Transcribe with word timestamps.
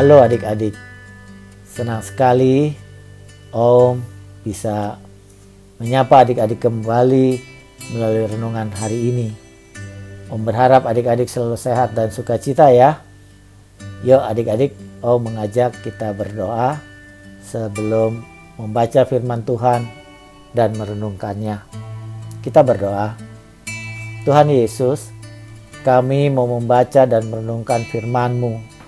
Halo 0.00 0.24
adik-adik, 0.24 0.72
senang 1.68 2.00
sekali 2.00 2.72
Om 3.52 4.00
bisa 4.40 4.96
menyapa 5.76 6.24
adik-adik 6.24 6.56
kembali 6.56 7.36
melalui 7.92 8.24
renungan 8.24 8.72
hari 8.80 8.96
ini. 8.96 9.28
Om 10.32 10.40
berharap 10.40 10.88
adik-adik 10.88 11.28
selalu 11.28 11.60
sehat 11.60 11.92
dan 11.92 12.08
sukacita 12.08 12.72
ya. 12.72 13.04
Yuk 14.00 14.24
adik-adik, 14.24 14.72
Om 15.04 15.20
mengajak 15.20 15.76
kita 15.84 16.16
berdoa 16.16 16.80
sebelum 17.44 18.24
membaca 18.56 19.04
firman 19.04 19.44
Tuhan 19.44 19.84
dan 20.56 20.80
merenungkannya. 20.80 21.60
Kita 22.40 22.64
berdoa. 22.64 23.20
Tuhan 24.24 24.48
Yesus, 24.48 25.12
kami 25.84 26.32
mau 26.32 26.48
membaca 26.48 27.04
dan 27.04 27.28
merenungkan 27.28 27.84
firman-Mu 27.84 28.79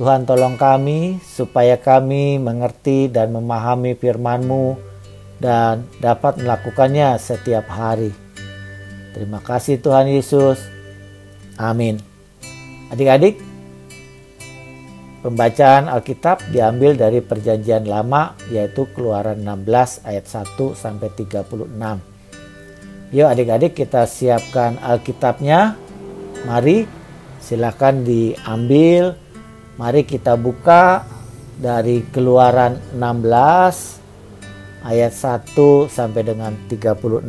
Tuhan 0.00 0.24
tolong 0.24 0.56
kami 0.56 1.20
supaya 1.20 1.76
kami 1.76 2.40
mengerti 2.40 3.12
dan 3.12 3.36
memahami 3.36 3.92
firman-Mu 4.00 4.80
dan 5.36 5.84
dapat 6.00 6.40
melakukannya 6.40 7.20
setiap 7.20 7.68
hari. 7.68 8.08
Terima 9.12 9.44
kasih 9.44 9.76
Tuhan 9.76 10.08
Yesus. 10.08 10.56
Amin. 11.60 12.00
Adik-adik, 12.88 13.44
pembacaan 15.20 15.92
Alkitab 15.92 16.48
diambil 16.48 16.96
dari 16.96 17.20
perjanjian 17.20 17.84
lama 17.84 18.32
yaitu 18.48 18.88
Keluaran 18.96 19.44
16 19.44 20.08
ayat 20.08 20.24
1 20.24 20.80
sampai 20.80 21.12
36. 21.12 21.76
Yuk 23.12 23.28
adik-adik 23.28 23.76
kita 23.76 24.08
siapkan 24.08 24.80
Alkitabnya. 24.80 25.76
Mari 26.48 26.88
silakan 27.44 28.00
diambil 28.00 29.28
Mari 29.80 30.04
kita 30.04 30.36
buka 30.36 31.08
dari 31.56 32.04
Keluaran 32.12 32.76
16 33.00 34.84
ayat 34.84 35.08
1 35.08 35.88
sampai 35.88 36.20
dengan 36.20 36.52
36. 36.68 37.24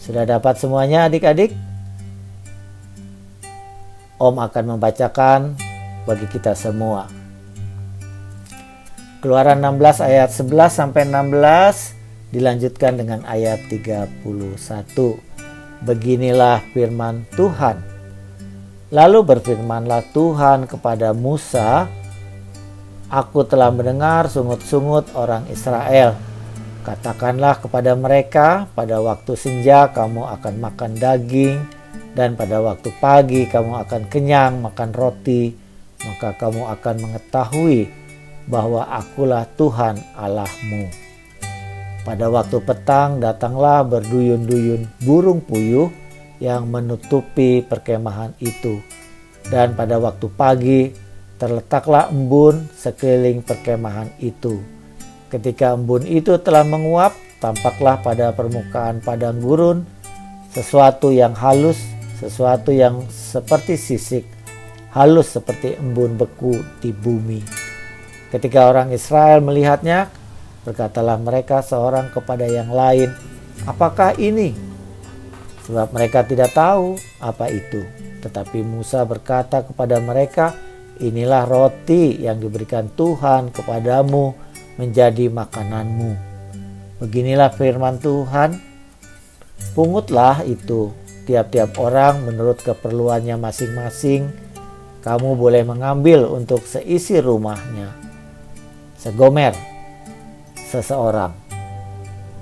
Sudah 0.00 0.24
dapat 0.24 0.56
semuanya 0.56 1.04
adik-adik? 1.04 1.52
Om 4.16 4.40
akan 4.40 4.64
membacakan 4.72 5.52
bagi 6.08 6.32
kita 6.32 6.56
semua. 6.56 7.12
Keluaran 9.20 9.60
16 9.60 10.00
ayat 10.00 10.32
11 10.32 10.80
sampai 10.80 11.04
16 11.12 12.32
dilanjutkan 12.32 12.96
dengan 12.96 13.20
ayat 13.28 13.60
31. 13.68 14.24
Beginilah 15.84 16.64
firman 16.72 17.28
Tuhan. 17.36 17.95
Lalu 18.94 19.18
berfirmanlah 19.26 20.14
Tuhan 20.14 20.70
kepada 20.70 21.10
Musa, 21.10 21.90
Aku 23.06 23.46
telah 23.46 23.70
mendengar 23.70 24.26
sungut-sungut 24.30 25.14
orang 25.14 25.46
Israel. 25.50 26.18
Katakanlah 26.82 27.58
kepada 27.58 27.98
mereka, 27.98 28.66
pada 28.74 28.98
waktu 29.02 29.34
senja 29.34 29.90
kamu 29.90 30.26
akan 30.38 30.54
makan 30.62 30.98
daging, 30.98 31.66
dan 32.14 32.38
pada 32.38 32.62
waktu 32.62 32.90
pagi 33.02 33.42
kamu 33.50 33.86
akan 33.86 34.02
kenyang 34.06 34.62
makan 34.62 34.90
roti, 34.94 35.54
maka 36.06 36.34
kamu 36.38 36.66
akan 36.78 36.94
mengetahui 37.02 37.90
bahwa 38.46 38.86
akulah 38.86 39.50
Tuhan 39.58 39.98
Allahmu. 40.14 40.86
Pada 42.06 42.30
waktu 42.30 42.62
petang 42.62 43.18
datanglah 43.18 43.82
berduyun-duyun 43.82 44.86
burung 45.02 45.42
puyuh, 45.42 45.90
yang 46.42 46.68
menutupi 46.68 47.64
perkemahan 47.64 48.34
itu. 48.40 48.80
Dan 49.46 49.78
pada 49.78 49.96
waktu 50.02 50.26
pagi 50.34 50.80
terletaklah 51.36 52.08
embun 52.10 52.66
sekeliling 52.74 53.44
perkemahan 53.44 54.10
itu. 54.18 54.58
Ketika 55.28 55.76
embun 55.76 56.06
itu 56.08 56.38
telah 56.40 56.64
menguap, 56.64 57.12
tampaklah 57.38 58.00
pada 58.00 58.32
permukaan 58.32 59.04
padang 59.04 59.38
gurun 59.38 59.84
sesuatu 60.56 61.12
yang 61.12 61.36
halus, 61.36 61.76
sesuatu 62.16 62.72
yang 62.72 63.04
seperti 63.12 63.76
sisik, 63.76 64.24
halus 64.96 65.36
seperti 65.36 65.76
embun 65.76 66.16
beku 66.16 66.56
di 66.80 66.96
bumi. 66.96 67.44
Ketika 68.32 68.72
orang 68.72 68.88
Israel 68.90 69.44
melihatnya, 69.44 70.08
berkatalah 70.64 71.20
mereka 71.20 71.60
seorang 71.60 72.08
kepada 72.08 72.48
yang 72.48 72.72
lain, 72.72 73.12
"Apakah 73.68 74.16
ini?" 74.16 74.65
Sebab 75.66 75.90
mereka 75.90 76.22
tidak 76.22 76.54
tahu 76.54 76.94
apa 77.18 77.50
itu. 77.50 77.82
Tetapi 78.22 78.62
Musa 78.62 79.02
berkata 79.02 79.66
kepada 79.66 79.98
mereka, 79.98 80.54
"Inilah 81.02 81.42
roti 81.44 82.22
yang 82.22 82.38
diberikan 82.38 82.86
Tuhan 82.94 83.50
kepadamu 83.50 84.32
menjadi 84.78 85.26
makananmu." 85.26 86.14
Beginilah 87.02 87.50
firman 87.52 87.98
Tuhan, 87.98 88.62
"Pungutlah 89.74 90.46
itu 90.46 90.94
tiap-tiap 91.26 91.74
orang 91.82 92.22
menurut 92.22 92.62
keperluannya 92.62 93.34
masing-masing. 93.36 94.30
Kamu 95.02 95.34
boleh 95.34 95.66
mengambil 95.66 96.30
untuk 96.30 96.62
seisi 96.62 97.18
rumahnya." 97.18 97.90
Segomer 98.96 99.54
seseorang 100.66 101.30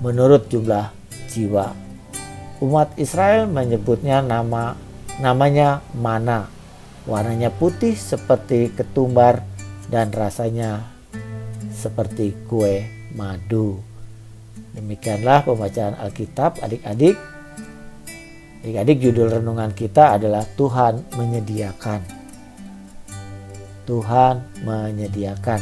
menurut 0.01 0.49
jumlah 0.49 0.89
jiwa 1.29 1.84
umat 2.63 2.95
Israel 2.95 3.47
menyebutnya 3.49 4.23
nama 4.23 4.77
namanya 5.19 5.83
mana. 5.95 6.47
Warnanya 7.05 7.53
putih 7.53 7.93
seperti 7.93 8.73
ketumbar 8.73 9.45
dan 9.93 10.09
rasanya 10.09 10.81
seperti 11.69 12.33
kue 12.49 12.81
madu. 13.13 13.77
Demikianlah 14.73 15.45
pembacaan 15.45 15.95
Alkitab 16.01 16.59
adik-adik. 16.65 17.15
Adik-adik 18.65 18.97
judul 18.97 19.37
renungan 19.37 19.69
kita 19.77 20.17
adalah 20.17 20.41
Tuhan 20.57 21.13
menyediakan. 21.13 22.01
Tuhan 23.85 24.65
menyediakan. 24.65 25.61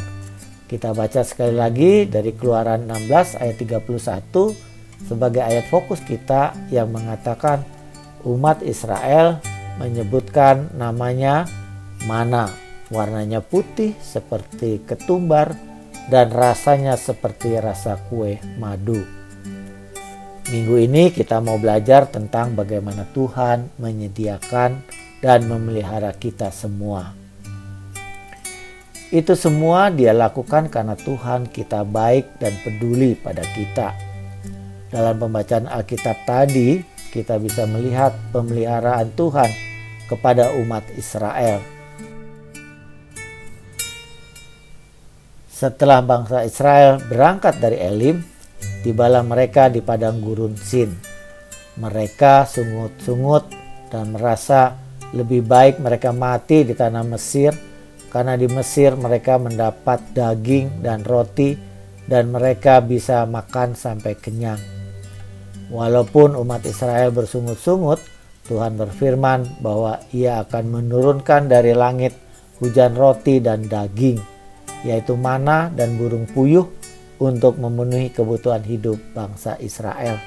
Kita 0.64 0.96
baca 0.96 1.20
sekali 1.20 1.52
lagi 1.52 2.08
dari 2.08 2.32
Keluaran 2.32 2.88
16 2.88 3.36
ayat 3.36 3.56
31 3.60 4.63
sebagai 5.02 5.42
ayat 5.42 5.66
fokus 5.68 6.00
kita 6.00 6.54
yang 6.70 6.90
mengatakan 6.94 7.66
umat 8.24 8.64
Israel 8.64 9.42
menyebutkan 9.76 10.70
namanya 10.78 11.44
mana 12.06 12.48
warnanya 12.92 13.40
putih 13.42 13.96
seperti 14.00 14.84
ketumbar 14.84 15.56
dan 16.08 16.28
rasanya 16.30 17.00
seperti 17.00 17.56
rasa 17.56 17.96
kue 18.08 18.36
madu. 18.60 19.00
Minggu 20.52 20.76
ini 20.76 21.08
kita 21.08 21.40
mau 21.40 21.56
belajar 21.56 22.04
tentang 22.04 22.52
bagaimana 22.52 23.08
Tuhan 23.16 23.80
menyediakan 23.80 24.70
dan 25.24 25.48
memelihara 25.48 26.12
kita 26.12 26.52
semua. 26.52 27.16
Itu 29.08 29.32
semua 29.32 29.88
dia 29.88 30.12
lakukan 30.12 30.68
karena 30.68 30.92
Tuhan 31.00 31.48
kita 31.48 31.88
baik 31.88 32.36
dan 32.36 32.52
peduli 32.60 33.16
pada 33.16 33.40
kita 33.56 34.13
dalam 34.94 35.18
pembacaan 35.18 35.66
Alkitab 35.66 36.22
tadi, 36.22 36.78
kita 37.10 37.42
bisa 37.42 37.66
melihat 37.66 38.14
pemeliharaan 38.30 39.10
Tuhan 39.18 39.50
kepada 40.06 40.54
umat 40.62 40.86
Israel. 40.94 41.58
Setelah 45.50 45.98
bangsa 45.98 46.46
Israel 46.46 47.02
berangkat 47.10 47.58
dari 47.58 47.82
Elim, 47.82 48.22
tibalah 48.86 49.26
mereka 49.26 49.66
di 49.66 49.82
padang 49.82 50.22
gurun 50.22 50.54
Sin. 50.54 50.94
Mereka 51.74 52.46
sungut-sungut 52.46 53.50
dan 53.90 54.14
merasa 54.14 54.78
lebih 55.10 55.42
baik 55.42 55.82
mereka 55.82 56.14
mati 56.14 56.62
di 56.62 56.74
tanah 56.74 57.02
Mesir 57.02 57.50
karena 58.10 58.38
di 58.38 58.46
Mesir 58.46 58.94
mereka 58.94 59.42
mendapat 59.42 60.14
daging 60.14 60.82
dan 60.82 61.02
roti 61.02 61.54
dan 62.06 62.30
mereka 62.30 62.78
bisa 62.82 63.26
makan 63.26 63.74
sampai 63.74 64.14
kenyang. 64.18 64.73
Walaupun 65.72 66.36
umat 66.36 66.60
Israel 66.68 67.08
bersungut-sungut, 67.14 68.00
Tuhan 68.44 68.76
berfirman 68.76 69.64
bahwa 69.64 70.04
Ia 70.12 70.44
akan 70.44 70.64
menurunkan 70.68 71.48
dari 71.48 71.72
langit 71.72 72.12
hujan 72.60 72.92
roti 72.92 73.40
dan 73.40 73.64
daging, 73.64 74.20
yaitu 74.84 75.16
mana 75.16 75.72
dan 75.72 75.96
burung 75.96 76.28
puyuh, 76.28 76.68
untuk 77.22 77.56
memenuhi 77.56 78.10
kebutuhan 78.10 78.60
hidup 78.66 78.98
bangsa 79.14 79.56
Israel. 79.62 80.18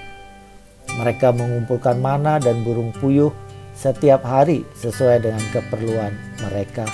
Mereka 0.98 1.36
mengumpulkan 1.36 2.00
mana 2.00 2.40
dan 2.40 2.64
burung 2.64 2.96
puyuh 2.96 3.30
setiap 3.76 4.26
hari 4.26 4.66
sesuai 4.80 5.22
dengan 5.22 5.44
keperluan 5.54 6.16
mereka. 6.42 6.88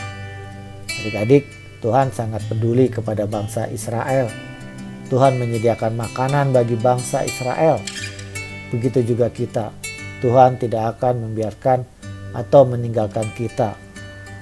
Adik-adik, 0.90 1.48
Tuhan 1.80 2.12
sangat 2.12 2.44
peduli 2.52 2.92
kepada 2.92 3.24
bangsa 3.30 3.70
Israel. 3.72 4.28
Tuhan 5.08 5.38
menyediakan 5.38 5.94
makanan 5.94 6.52
bagi 6.52 6.74
bangsa 6.74 7.22
Israel 7.22 7.78
begitu 8.74 9.14
juga 9.14 9.30
kita. 9.30 9.70
Tuhan 10.26 10.58
tidak 10.58 10.98
akan 10.98 11.30
membiarkan 11.30 11.86
atau 12.34 12.66
meninggalkan 12.66 13.30
kita. 13.38 13.78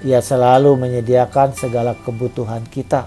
Ia 0.02 0.24
selalu 0.24 0.80
menyediakan 0.80 1.52
segala 1.52 1.92
kebutuhan 2.00 2.64
kita. 2.72 3.06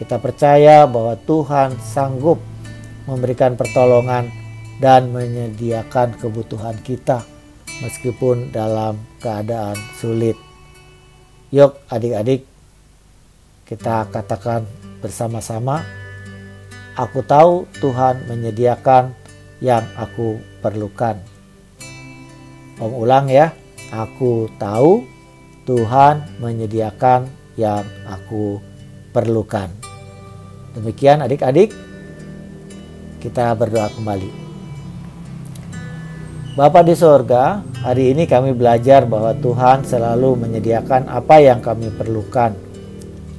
Kita 0.00 0.16
percaya 0.16 0.88
bahwa 0.88 1.14
Tuhan 1.20 1.76
sanggup 1.78 2.40
memberikan 3.04 3.54
pertolongan 3.54 4.32
dan 4.78 5.10
menyediakan 5.10 6.16
kebutuhan 6.16 6.78
kita 6.80 7.22
meskipun 7.82 8.54
dalam 8.54 8.98
keadaan 9.18 9.74
sulit. 9.98 10.38
Yuk 11.50 11.78
adik-adik 11.90 12.46
kita 13.66 14.08
katakan 14.08 14.64
bersama-sama, 15.02 15.82
aku 16.94 17.20
tahu 17.26 17.68
Tuhan 17.82 18.24
menyediakan 18.30 19.17
yang 19.58 19.82
aku 19.98 20.38
perlukan. 20.62 21.18
Om 22.78 22.92
ulang 22.94 23.26
ya, 23.26 23.50
aku 23.90 24.46
tahu 24.58 25.02
Tuhan 25.66 26.38
menyediakan 26.38 27.26
yang 27.58 27.82
aku 28.06 28.62
perlukan. 29.10 29.66
Demikian 30.78 31.26
adik-adik, 31.26 31.74
kita 33.18 33.50
berdoa 33.58 33.90
kembali. 33.90 34.30
Bapak 36.54 36.90
di 36.90 36.94
sorga, 36.98 37.62
hari 37.86 38.14
ini 38.14 38.26
kami 38.26 38.50
belajar 38.50 39.06
bahwa 39.06 39.30
Tuhan 39.34 39.86
selalu 39.86 40.42
menyediakan 40.42 41.06
apa 41.06 41.38
yang 41.38 41.62
kami 41.62 41.90
perlukan. 41.94 42.54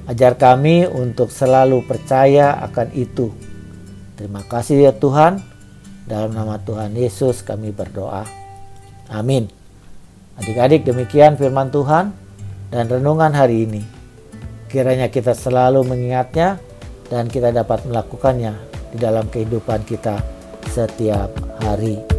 Ajar 0.07 0.39
kami 0.39 0.87
untuk 0.87 1.27
selalu 1.27 1.83
percaya 1.83 2.59
akan 2.63 2.95
itu. 2.95 3.31
Terima 4.15 4.43
kasih 4.47 4.87
ya 4.87 4.93
Tuhan. 4.95 5.48
Dalam 6.09 6.33
nama 6.33 6.57
Tuhan 6.57 6.97
Yesus 6.97 7.45
kami 7.45 7.69
berdoa. 7.69 8.25
Amin. 9.13 9.45
Adik-adik 10.41 10.81
demikian 10.81 11.37
firman 11.37 11.69
Tuhan 11.69 12.09
dan 12.73 12.89
renungan 12.89 13.29
hari 13.29 13.69
ini. 13.69 13.85
Kiranya 14.73 15.13
kita 15.13 15.37
selalu 15.37 15.85
mengingatnya 15.85 16.57
dan 17.13 17.29
kita 17.29 17.53
dapat 17.53 17.85
melakukannya 17.85 18.57
di 18.89 18.97
dalam 18.97 19.29
kehidupan 19.29 19.85
kita 19.85 20.17
setiap 20.65 21.29
hari. 21.61 22.18